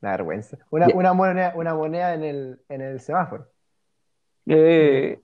Una 0.02 0.12
vergüenza. 0.12 0.59
Una, 0.71 0.90
una 0.90 1.12
moneda, 1.14 1.52
una 1.57 1.75
moneda 1.75 2.14
en 2.14 2.25
el, 2.25 2.61
en 2.69 2.81
el 2.81 3.00
semáforo. 3.00 3.49
eh, 4.47 5.21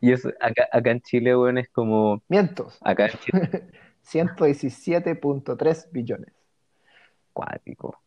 Y 0.00 0.12
eso, 0.12 0.30
acá, 0.40 0.68
acá 0.72 0.90
en 0.90 1.00
Chile, 1.02 1.36
weón, 1.36 1.58
es 1.58 1.68
como. 1.70 2.22
Mientos. 2.28 2.82
Acá 2.82 3.06
en 3.06 3.18
Chile, 3.18 3.50
117.3 4.02 5.88
billones. 5.92 6.32
cuático. 7.32 8.02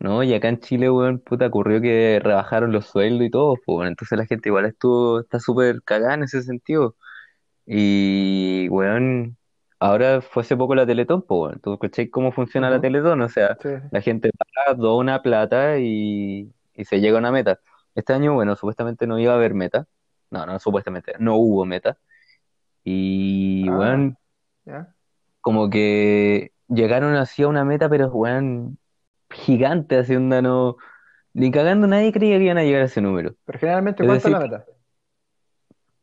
No, 0.00 0.22
y 0.22 0.34
acá 0.34 0.48
en 0.48 0.60
Chile, 0.60 0.90
weón, 0.90 1.20
puta, 1.20 1.46
ocurrió 1.48 1.80
que 1.80 2.20
rebajaron 2.22 2.72
los 2.72 2.86
sueldos 2.86 3.26
y 3.26 3.30
todo, 3.30 3.56
pues. 3.64 3.88
Entonces 3.88 4.18
la 4.18 4.26
gente 4.26 4.48
igual 4.50 4.66
estuvo, 4.66 5.20
está 5.20 5.40
súper 5.40 5.82
cagada 5.84 6.14
en 6.14 6.24
ese 6.24 6.42
sentido. 6.42 6.96
Y, 7.66 8.68
weón, 8.70 9.38
ahora 9.86 10.20
fue 10.22 10.42
hace 10.42 10.56
poco 10.56 10.74
la 10.74 10.86
Teletón, 10.86 11.22
pues. 11.22 11.60
¿Tú 11.62 11.78
cachai 11.78 12.08
cómo 12.10 12.32
funciona 12.32 12.70
la 12.70 12.76
Ujú, 12.76 12.82
Teletón? 12.82 13.20
O 13.22 13.28
sea, 13.28 13.58
Sí. 13.62 13.68
la 13.90 14.00
gente 14.00 14.30
paga, 14.32 14.74
dona 14.76 15.22
plata 15.22 15.78
y, 15.78 16.52
y 16.74 16.84
se 16.84 17.00
llega 17.00 17.16
a 17.16 17.20
una 17.20 17.32
meta. 17.32 17.60
Este 17.94 18.12
año, 18.12 18.34
bueno, 18.34 18.56
supuestamente 18.56 19.06
no 19.06 19.18
iba 19.18 19.32
a 19.32 19.36
haber 19.36 19.54
meta. 19.54 19.86
No, 20.30 20.46
no, 20.46 20.58
supuestamente, 20.58 21.14
no 21.18 21.36
hubo 21.36 21.64
meta. 21.64 21.98
Y, 22.84 23.68
Ah, 23.68 23.78
weón, 23.78 24.18
ya. 24.66 24.94
como 25.40 25.70
que 25.70 26.52
llegaron 26.68 27.14
así 27.16 27.42
a 27.42 27.48
una 27.48 27.64
meta, 27.64 27.88
pero, 27.88 28.08
weón, 28.08 28.78
gigante, 29.30 29.98
así 29.98 30.16
onda, 30.16 30.42
no, 30.42 30.76
ni 31.34 31.50
cagando 31.52 31.86
nadie 31.88 32.12
creía 32.12 32.38
que 32.38 32.44
iban 32.46 32.58
a 32.58 32.64
llegar 32.64 32.82
a 32.82 32.86
ese 32.86 33.00
número. 33.02 33.36
Pero 33.46 33.58
generalmente, 33.58 34.02
Es 34.02 34.06
¿cuánto 34.06 34.28
es 34.28 34.32
decir, 34.32 34.32
la 34.32 34.40
meta? 34.40 34.66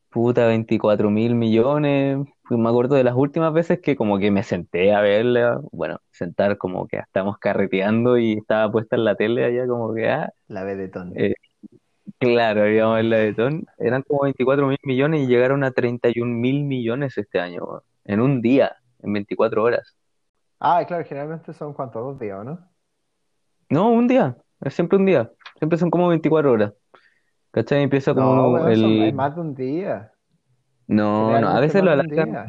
puta, 0.10 0.48
24 0.48 1.10
mil 1.10 1.36
millones. 1.36 2.28
Me 2.58 2.70
acuerdo 2.70 2.96
de 2.96 3.04
las 3.04 3.16
últimas 3.16 3.54
veces 3.54 3.80
que 3.82 3.96
como 3.96 4.20
que 4.20 4.32
me 4.32 4.44
senté 4.44 4.94
a 4.94 5.02
verla, 5.02 5.60
bueno, 5.72 6.00
sentar 6.12 6.58
como 6.58 6.88
que 6.88 6.98
estamos 6.98 7.38
carreteando 7.40 8.18
y 8.18 8.34
estaba 8.34 8.72
puesta 8.72 8.96
en 8.96 9.06
la 9.06 9.16
tele 9.16 9.46
allá 9.46 9.68
como 9.68 9.94
que, 9.94 10.10
ah, 10.10 10.34
La 10.48 10.64
Vedetón. 10.64 11.14
eh, 11.16 11.34
claro, 12.20 12.70
íbamos 12.70 13.00
en 13.00 13.10
la 13.10 13.18
de 13.18 13.34
Ton, 13.34 13.66
eran 13.78 14.04
como 14.04 14.24
24 14.24 14.68
mil 14.68 14.80
millones 14.84 15.22
y 15.24 15.28
llegaron 15.28 15.64
a 15.64 15.72
31 15.72 16.34
mil 16.40 16.64
millones 16.66 17.18
este 17.18 17.40
año, 17.40 17.84
en 18.06 18.22
un 18.22 18.42
día, 18.42 18.78
en 19.02 19.14
24 19.14 19.64
horas. 19.64 19.96
Ah, 20.60 20.86
claro, 20.88 21.04
generalmente 21.06 21.52
son 21.54 21.74
cuántos, 21.74 22.02
dos 22.04 22.18
días, 22.20 22.40
¿o 22.40 22.44
¿no? 22.46 22.72
No, 23.70 23.90
un 23.92 24.08
día, 24.08 24.38
es 24.62 24.74
siempre 24.74 24.98
un 24.98 25.06
día, 25.06 25.32
siempre 25.58 25.78
son 25.78 25.90
como 25.90 26.10
24 26.10 26.52
horas. 26.52 26.74
¿Cachai? 27.52 27.84
Empieza 27.84 28.14
No, 28.14 28.52
como 28.52 28.68
son, 28.76 29.04
es 29.04 29.12
el... 29.12 29.14
más 29.14 29.36
de 29.36 29.42
un 29.42 29.56
día. 29.56 30.11
No, 30.92 31.40
no, 31.40 31.48
a 31.50 31.60
Generalmente 31.60 31.62
veces 31.62 31.84
lo 31.84 31.92
un 31.92 32.00
alargan, 32.00 32.30
día. 32.30 32.46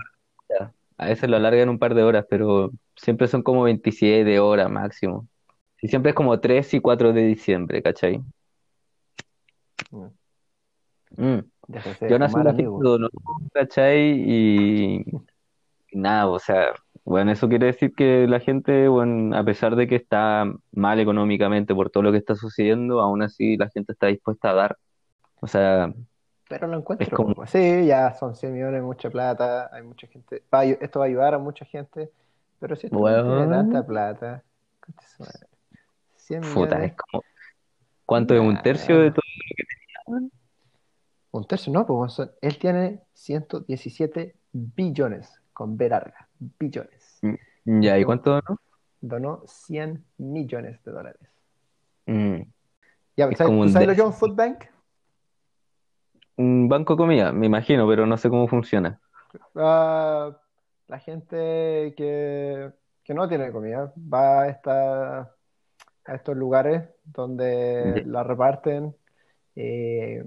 a 0.98 1.06
veces 1.06 1.28
lo 1.30 1.36
alargan 1.36 1.68
un 1.68 1.78
par 1.78 1.94
de 1.94 2.02
horas, 2.02 2.26
pero 2.28 2.70
siempre 2.96 3.28
son 3.28 3.42
como 3.42 3.62
27 3.64 4.38
horas 4.40 4.70
máximo. 4.70 5.28
Y 5.80 5.88
siempre 5.88 6.10
es 6.10 6.16
como 6.16 6.40
3 6.40 6.74
y 6.74 6.80
4 6.80 7.12
de 7.12 7.22
diciembre, 7.26 7.82
¿cachai? 7.82 8.22
Mm, 9.92 10.12
Mm. 11.16 11.40
Déjense 11.68 12.06
Y 12.06 12.12
de 12.12 12.14
aún 12.14 12.22
así 12.22 12.40
fumar, 12.40 12.44
la 12.44 12.50
amigo. 12.50 12.78
¿cachai? 13.52 13.98
Y, 14.26 15.00
y 15.92 15.98
nada, 15.98 16.28
o 16.28 16.38
sea, 16.38 16.72
bueno, 17.04 17.32
eso 17.32 17.48
quiere 17.48 17.66
decir 17.66 17.94
que 17.94 18.26
la 18.28 18.40
gente, 18.40 18.88
bueno, 18.88 19.36
a 19.36 19.44
pesar 19.44 19.76
de 19.76 19.86
que 19.88 19.96
está 19.96 20.46
mal 20.72 21.00
económicamente 21.00 21.74
por 21.74 21.90
todo 21.90 22.02
lo 22.04 22.12
que 22.12 22.18
está 22.18 22.34
sucediendo, 22.36 23.00
aún 23.00 23.22
así 23.22 23.56
la 23.56 23.70
gente 23.70 23.92
está 23.92 24.08
dispuesta 24.08 24.50
a 24.50 24.54
dar. 24.54 24.78
O 25.40 25.48
sea, 25.48 25.92
Pero 26.48 26.66
lo 26.66 26.74
es 26.74 26.80
encuentro, 26.80 27.16
como. 27.16 27.46
Sí, 27.46 27.86
ya 27.86 28.12
son 28.14 28.34
100 28.34 28.52
millones, 28.52 28.82
mucha 28.82 29.08
plata, 29.10 29.70
hay 29.72 29.82
mucha 29.82 30.06
gente. 30.06 30.42
va 30.52 30.64
esto 30.64 30.98
va 30.98 31.06
a 31.06 31.08
ayudar 31.08 31.34
a 31.34 31.38
mucha 31.38 31.64
gente, 31.64 32.10
pero 32.58 32.76
si 32.76 32.88
weón 32.88 33.26
tiene 33.26 33.46
tanta 33.48 33.86
plata, 33.86 34.42
concha 34.80 35.06
su 35.08 35.22
madre, 35.22 35.46
100 36.16 36.40
puta, 36.42 36.76
es 36.76 36.92
millones, 36.92 36.94
como, 36.96 37.24
¿cuánto 38.04 38.34
es 38.34 38.40
un 38.40 38.60
tercio 38.62 38.98
de 38.98 39.10
todo 39.10 39.22
lo 39.24 39.56
que 39.56 39.64
tenía? 39.64 40.30
Un 41.30 41.46
tercio 41.46 41.72
no, 41.72 41.86
pues 41.86 42.12
son- 42.12 42.30
él 42.42 42.58
tiene 42.58 43.00
117 43.14 44.34
billones, 44.52 45.40
con 45.54 45.76
B 45.78 45.88
larga, 45.88 46.28
billones. 46.58 47.18
Mm, 47.22 47.80
Ya, 47.80 47.96
¿y 47.96 48.00
Este 48.00 48.04
cuánto 48.06 48.30
donó? 48.30 48.60
donó 49.00 49.42
100 49.46 50.04
millones 50.18 50.82
de 50.84 50.92
dólares. 50.92 51.22
Mm, 52.06 52.42
Ya, 53.16 53.26
es 53.28 53.38
¿sabes- 53.38 53.50
como 53.50 53.62
¿tú 53.62 53.68
un 53.68 53.72
sabes 53.72 53.88
lo 53.88 53.94
que 53.94 54.00
es 54.00 54.06
un 54.06 54.12
food 54.12 54.34
bank? 54.36 54.64
Un 56.36 56.68
banco 56.68 56.92
de 56.94 56.98
comida, 56.98 57.32
me 57.32 57.46
imagino, 57.46 57.88
pero 57.88 58.06
no 58.06 58.18
sé 58.18 58.28
cómo 58.28 58.46
funciona. 58.48 59.00
Ah, 59.54 60.36
la 60.88 60.98
gente 60.98 61.94
que, 61.96 62.70
que 63.04 63.14
no 63.14 63.28
tiene 63.28 63.50
comida 63.52 63.92
va 63.96 64.42
a, 64.42 64.48
esta- 64.48 65.20
a 66.06 66.14
estos 66.16 66.36
lugares 66.36 66.88
donde 67.04 68.02
la 68.06 68.22
reparten. 68.24 68.96
eh, 69.56 70.24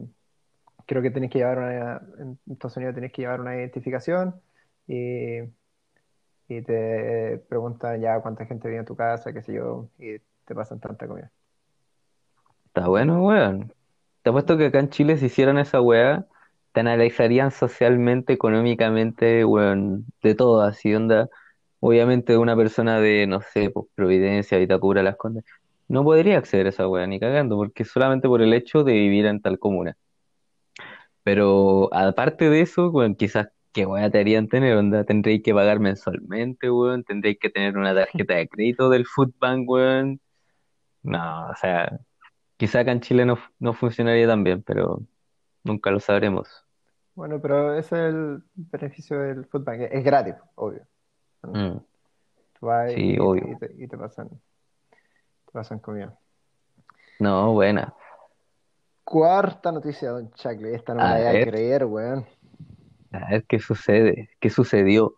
creo 0.88 1.02
que 1.04 1.12
tenés 1.12 1.32
que 1.32 1.40
llevar 1.40 1.60
una, 1.60 1.98
en 2.20 2.40
Estados 2.52 2.78
Unidos 2.78 2.96
tenés 2.96 3.12
que 3.14 3.24
llevar 3.24 3.42
una 3.42 3.56
identificación 3.58 4.42
y, 4.88 5.42
y 6.48 6.62
te 6.62 7.40
preguntan 7.50 8.00
ya 8.02 8.22
cuánta 8.22 8.46
gente 8.46 8.68
vive 8.68 8.80
en 8.82 8.86
tu 8.86 8.96
casa, 8.96 9.34
qué 9.34 9.42
sé 9.42 9.54
yo, 9.54 9.90
y 9.98 10.20
te 10.46 10.56
pasan 10.56 10.80
tanta 10.80 11.08
comida. 11.08 11.32
Está 12.68 12.88
bueno, 12.90 13.24
weón. 13.24 13.74
Te 14.26 14.30
apuesto 14.30 14.58
que 14.58 14.66
acá 14.66 14.80
en 14.80 14.90
Chile 14.90 15.18
si 15.18 15.28
hicieran 15.28 15.60
esa 15.60 15.82
weá, 15.82 16.26
te 16.72 16.80
analizarían 16.80 17.52
socialmente, 17.52 18.34
económicamente, 18.34 19.46
weón, 19.46 20.08
de 20.24 20.34
todo, 20.34 20.62
así 20.62 20.96
onda. 20.96 21.30
Obviamente 21.80 22.36
una 22.36 22.56
persona 22.56 23.00
de, 23.00 23.28
no 23.28 23.42
sé, 23.42 23.70
pues 23.70 23.86
Providencia, 23.94 24.58
Vitacura, 24.58 25.04
Las 25.04 25.16
Condes, 25.18 25.44
no 25.88 26.04
podría 26.04 26.40
acceder 26.40 26.66
a 26.66 26.70
esa 26.70 26.88
weá 26.88 27.06
ni 27.06 27.20
cagando, 27.20 27.56
porque 27.56 27.86
solamente 27.86 28.28
por 28.28 28.42
el 28.42 28.54
hecho 28.54 28.84
de 28.84 28.94
vivir 28.94 29.28
en 29.28 29.42
tal 29.42 29.60
comuna. 29.60 29.96
Pero 31.24 31.94
aparte 31.94 32.50
de 32.50 32.62
eso, 32.62 32.90
weón, 32.90 33.14
quizás 33.14 33.50
qué 33.74 33.86
weá 33.86 34.10
te 34.10 34.20
harían 34.20 34.48
tener, 34.48 34.76
onda, 34.76 35.04
tendréis 35.04 35.44
que 35.44 35.54
pagar 35.54 35.80
mensualmente, 35.80 36.72
weón, 36.72 37.04
tendréis 37.04 37.38
que 37.40 37.52
tener 37.52 37.78
una 37.78 37.94
tarjeta 37.94 38.34
de 38.36 38.48
crédito 38.50 38.90
del 38.90 39.06
Foodbank, 39.06 39.70
weón. 39.70 40.20
No, 41.04 41.50
o 41.50 41.56
sea, 41.56 42.00
quizá 42.58 42.80
acá 42.82 42.92
en 42.92 43.02
Chile 43.02 43.26
no, 43.26 43.38
no 43.60 43.74
funcionaría 43.74 44.28
tan 44.28 44.44
bien, 44.44 44.62
pero 44.64 45.02
nunca 45.64 45.92
lo 45.92 46.00
sabremos. 46.00 46.66
Bueno, 47.16 47.40
pero 47.42 47.76
ese 47.76 47.96
es 47.96 48.14
el 48.14 48.44
beneficio 48.56 49.20
del 49.20 49.48
bank, 49.52 49.82
es 49.90 50.04
gratis, 50.04 50.36
obvio. 50.56 50.82
Mm, 51.44 51.78
Tú 52.60 52.66
vas 52.66 52.92
y, 52.92 52.96
sí, 52.96 53.02
y 53.14 53.20
obvio. 53.20 53.58
te, 53.60 53.74
y 53.78 53.88
te 53.88 53.98
pasan, 53.98 54.30
te 54.30 55.52
pasan 55.52 55.80
comida. 55.80 56.18
No, 57.20 57.54
buena. 57.54 57.94
Cuarta 59.04 59.72
noticia, 59.72 60.10
don 60.10 60.32
Chacle. 60.32 60.76
Esta 60.76 60.94
no 60.94 61.02
me 61.02 61.08
la 61.08 61.16
voy 61.18 61.26
a 61.26 61.32
ver, 61.32 61.50
creer, 61.50 61.86
weón. 61.86 62.26
a 63.12 63.30
ver 63.30 63.46
qué 63.46 63.60
sucede, 63.60 64.30
qué 64.40 64.50
sucedió. 64.50 65.16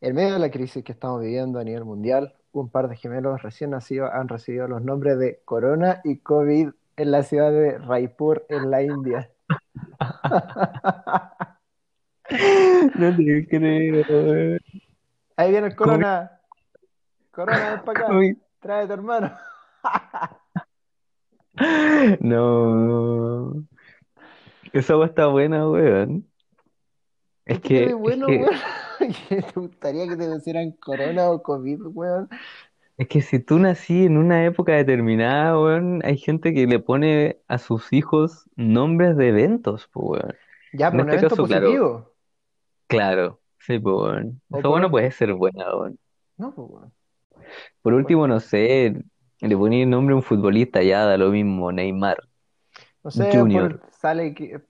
En 0.00 0.14
medio 0.16 0.32
de 0.32 0.38
la 0.40 0.50
crisis 0.50 0.82
que 0.82 0.92
estamos 0.92 1.20
viviendo 1.20 1.60
a 1.60 1.64
nivel 1.64 1.84
mundial, 1.84 2.34
un 2.52 2.70
par 2.70 2.88
de 2.88 2.96
gemelos 2.96 3.42
recién 3.42 3.70
nacidos 3.70 4.10
han 4.12 4.28
recibido 4.28 4.68
los 4.68 4.82
nombres 4.82 5.18
de 5.18 5.40
Corona 5.44 6.00
y 6.04 6.18
COVID 6.18 6.70
en 6.96 7.10
la 7.10 7.22
ciudad 7.22 7.50
de 7.50 7.78
Raipur, 7.78 8.44
en 8.48 8.70
la 8.70 8.82
India. 8.82 9.30
No 12.94 13.14
te 13.14 13.46
creo, 13.46 14.04
weón. 14.08 14.58
Ahí 15.36 15.50
viene 15.50 15.66
el 15.66 15.76
Corona. 15.76 16.40
Corona, 17.30 17.70
ven 17.70 17.84
para 17.84 18.00
acá. 18.00 18.12
Trae 18.60 18.84
a 18.84 18.86
tu 18.86 18.92
hermano. 18.92 19.32
No, 22.20 23.52
esa 24.72 24.94
agua 24.94 25.04
está 25.04 25.26
buena, 25.26 25.68
weón. 25.68 26.26
¿Qué 27.44 27.52
Es 27.52 27.60
que, 27.60 27.84
es 27.84 27.94
bueno, 27.94 28.26
que, 28.26 28.38
weón? 28.38 28.54
¿Qué 29.28 29.42
¿Te 29.42 29.60
gustaría 29.60 30.08
que 30.08 30.16
te 30.16 30.28
pusieran 30.28 30.72
Corona 30.72 31.30
o 31.30 31.42
COVID, 31.42 31.80
weón? 31.94 32.28
es 32.96 33.08
que 33.08 33.22
si 33.22 33.38
tú 33.40 33.58
nací 33.58 34.04
en 34.06 34.16
una 34.18 34.44
época 34.46 34.72
determinada, 34.74 35.58
weón, 35.58 36.00
hay 36.04 36.16
gente 36.18 36.54
que 36.54 36.66
le 36.66 36.78
pone 36.78 37.38
a 37.48 37.58
sus 37.58 37.92
hijos 37.92 38.48
nombres 38.56 39.16
de 39.16 39.28
eventos, 39.28 39.88
pues, 39.92 40.22
weón. 40.22 40.36
Ya, 40.72 40.90
En 40.90 40.96
pero 40.96 41.02
un 41.02 41.10
este 41.10 41.16
evento 41.16 41.36
caso, 41.36 41.46
claro, 41.46 41.82
positivo. 41.82 42.14
claro, 42.86 43.40
sí, 43.60 43.78
pues, 43.78 43.94
weón. 43.96 44.42
O 44.50 44.60
Esa 44.60 44.68
por 44.68 44.68
bueno 44.68 44.90
puede 44.90 45.10
ser 45.10 45.32
buena, 45.34 45.64
weón. 45.76 45.98
No, 46.36 46.54
pues, 46.54 46.68
weón. 46.70 46.92
Por 47.82 47.94
Bueno, 47.94 47.94
último, 47.94 48.26
no 48.28 48.40
sé, 48.40 48.94
le 49.40 49.56
ponía 49.56 49.82
el 49.84 49.90
nombre 49.90 50.12
a 50.14 50.16
un 50.16 50.22
futbolista, 50.22 50.82
ya 50.82 51.04
da 51.04 51.16
lo 51.18 51.30
mismo, 51.30 51.72
Neymar 51.72 52.18
no 53.04 53.10
sé, 53.10 53.24
Junior, 53.32 53.48
por, 53.50 53.82
sale 53.90 54.34
que, 54.34 54.62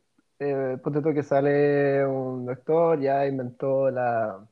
eh, 0.75 0.79
ponte 0.83 1.01
tú 1.03 1.13
que 1.15 1.23
sale 1.23 2.05
un 2.07 2.47
doctor, 2.47 3.01
ya 3.01 3.27
inventó 3.27 3.91
la, 3.91 4.47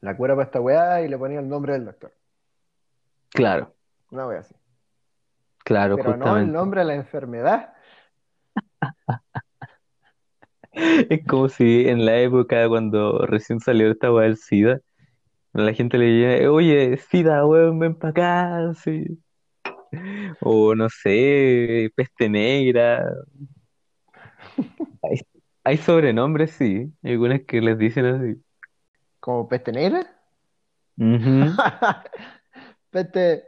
la 0.00 0.16
cura 0.16 0.34
para 0.36 0.46
esta 0.46 0.60
weá 0.60 1.02
y 1.02 1.08
le 1.08 1.18
ponía 1.18 1.40
el 1.40 1.48
nombre 1.48 1.74
del 1.74 1.86
doctor. 1.86 2.12
claro, 3.30 3.74
Una 4.10 4.26
weá 4.26 4.40
así. 4.40 4.54
claro, 5.64 5.96
Pero 5.96 6.16
no 6.16 6.36
el 6.36 6.50
justamente. 6.52 6.52
nombre 6.52 6.80
de 6.80 6.86
la 6.86 6.94
enfermedad. 6.96 7.74
Es 11.10 11.26
como 11.26 11.48
si 11.48 11.88
en 11.88 12.06
la 12.06 12.18
época 12.20 12.68
cuando 12.68 13.18
recién 13.26 13.60
salió 13.60 13.90
esta 13.90 14.12
weá 14.12 14.24
del 14.26 14.36
SIDA, 14.36 14.80
la 15.54 15.74
gente 15.74 15.98
le 15.98 16.06
decía, 16.06 16.52
oye, 16.52 16.96
SIDA, 16.98 17.46
weón, 17.46 17.78
ven 17.80 17.94
para 17.96 18.10
acá, 18.10 18.74
sí. 18.74 19.04
O 20.40 20.74
no 20.74 20.88
sé, 20.88 21.90
peste 21.96 22.28
negra. 22.28 23.04
Hay, 25.64 25.76
sobrenombres, 25.76 26.52
sí, 26.52 26.92
hay 27.02 27.12
algunas 27.12 27.42
que 27.42 27.60
les 27.60 27.78
dicen 27.78 28.06
así. 28.06 28.42
Como 29.20 29.48
peste 29.48 29.72
negra. 29.72 30.06
Ujú. 30.98 31.52
Peste, 32.90 33.44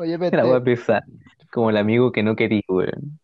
oye, 0.00 0.18
La 0.18 0.44
voy 0.44 0.56
a 0.56 0.60
peste. 0.60 0.64
pensar, 0.64 1.02
como 1.52 1.70
el 1.70 1.76
amigo 1.76 2.10
que 2.10 2.22
no 2.22 2.34
quería, 2.34 2.62
weón. 2.68 3.20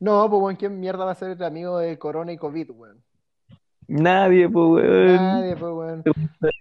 No, 0.00 0.28
pues 0.28 0.42
weón, 0.42 0.56
¿quién 0.56 0.80
mierda 0.80 1.04
va 1.04 1.12
a 1.12 1.14
ser 1.14 1.30
el 1.30 1.42
amigo 1.44 1.78
de 1.78 1.98
Corona 1.98 2.32
y 2.32 2.36
COVID, 2.36 2.70
weón? 2.70 3.02
Nadie, 3.88 4.48
pues, 4.48 4.66
weón. 4.68 5.06
Nadie, 5.06 5.56
pues 5.56 5.72
weón. 5.72 6.04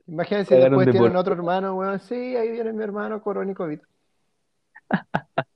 Imagínense 0.07 0.53
Cagaron 0.53 0.69
después 0.71 0.85
de 0.87 0.91
tienen 0.91 1.11
por... 1.11 1.19
otro 1.21 1.33
hermano, 1.33 1.75
weón. 1.75 1.99
Sí, 1.99 2.35
ahí 2.35 2.51
viene 2.51 2.73
mi 2.73 2.83
hermano, 2.83 3.21
Corona 3.21 3.51
y 3.51 3.55
COVID. 3.55 3.79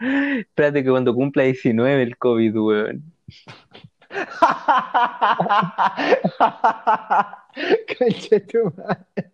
Espérate 0.00 0.82
que 0.82 0.90
cuando 0.90 1.14
cumpla 1.14 1.42
19 1.42 2.02
el 2.02 2.16
COVID, 2.16 2.56
weón. 2.56 3.12
Conche 7.98 8.40
tu 8.40 8.72
madre. 8.76 9.32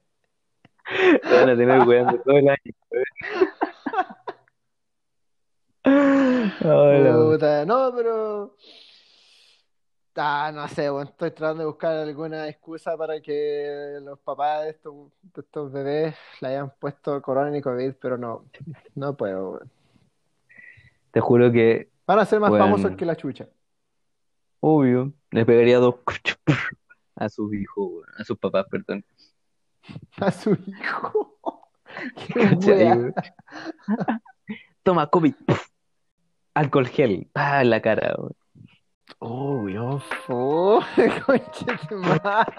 Van 1.24 1.50
a 1.50 1.56
tener 1.56 1.86
weando 1.86 2.18
todo 2.20 2.36
el 2.36 2.48
año, 2.48 2.72
weón. 2.90 3.04
Hola, 6.64 7.64
no, 7.64 7.92
pero. 7.94 8.56
Ah, 10.16 10.50
no 10.52 10.66
sé, 10.66 10.90
weón. 10.90 11.06
Estoy 11.06 11.30
tratando 11.30 11.62
de 11.62 11.68
buscar 11.68 11.94
alguna 11.96 12.48
excusa 12.48 12.96
para 12.96 13.20
que 13.20 14.00
los 14.02 14.18
papás 14.18 14.64
de 14.64 14.70
estos, 14.70 15.12
de 15.22 15.42
estos 15.42 15.70
bebés 15.72 16.16
le 16.40 16.48
hayan 16.48 16.72
puesto 16.80 17.22
corona 17.22 17.56
y 17.56 17.62
COVID, 17.62 17.94
pero 18.00 18.18
no, 18.18 18.46
no 18.96 19.16
puedo, 19.16 19.52
weón. 19.52 19.75
Te 21.16 21.20
juro 21.22 21.50
que, 21.50 21.88
Van 22.06 22.18
a 22.18 22.26
ser 22.26 22.40
más 22.40 22.50
famosos 22.50 22.94
que 22.94 23.06
la 23.06 23.16
chucha. 23.16 23.48
obvio, 24.60 25.14
le 25.30 25.46
pegaría 25.46 25.78
dos 25.78 25.94
a 27.16 27.30
sus 27.30 27.54
hijos, 27.54 27.88
weón, 27.90 28.04
a 28.18 28.22
sus 28.22 28.36
papás, 28.36 28.66
perdón. 28.70 29.02
A 30.20 30.30
su 30.30 30.58
hijo. 30.66 31.40
Qué 32.16 32.34
¿Cachai, 32.34 32.76
wea. 32.76 32.96
weón? 32.96 33.14
Toma, 34.82 35.06
COVID. 35.06 35.34
Alcohol 36.52 36.86
gel. 36.88 37.30
Ah, 37.32 37.62
en 37.62 37.70
la 37.70 37.80
cara, 37.80 38.14
weón. 38.18 38.36
Oh, 39.18 39.62
weón. 39.62 40.02
Oh, 40.28 40.80
conche 41.24 41.78
tu 41.88 41.96
madre. 41.96 42.52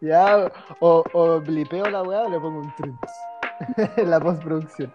Ya, 0.00 0.50
o, 0.80 1.04
o 1.12 1.40
blipeo 1.40 1.88
la 1.88 2.02
weá 2.02 2.22
o 2.22 2.28
le 2.28 2.40
pongo 2.40 2.62
un 2.62 2.98
en 3.96 4.10
la 4.10 4.18
postproducción. 4.18 4.92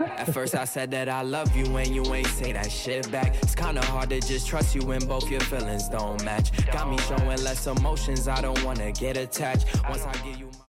At 0.00 0.32
first 0.32 0.54
I 0.54 0.64
said 0.64 0.90
that 0.92 1.08
I 1.08 1.22
love 1.22 1.54
you 1.56 1.76
and 1.76 1.88
you 1.94 2.02
ain't 2.14 2.26
say 2.26 2.52
that 2.52 2.70
shit 2.70 3.10
back. 3.10 3.36
It's 3.42 3.54
kinda 3.54 3.84
hard 3.86 4.10
to 4.10 4.20
just 4.20 4.46
trust 4.46 4.74
you 4.74 4.82
when 4.84 5.04
both 5.06 5.30
your 5.30 5.40
feelings 5.40 5.88
don't 5.88 6.22
match. 6.24 6.52
Got 6.72 6.90
me 6.90 6.98
showing 6.98 7.42
less 7.42 7.66
emotions, 7.66 8.28
I 8.28 8.40
don't 8.40 8.62
wanna 8.64 8.92
get 8.92 9.16
attached. 9.16 9.66
Once 9.88 10.04
I 10.04 10.12
give 10.24 10.38
you 10.38 10.46
my 10.46 10.58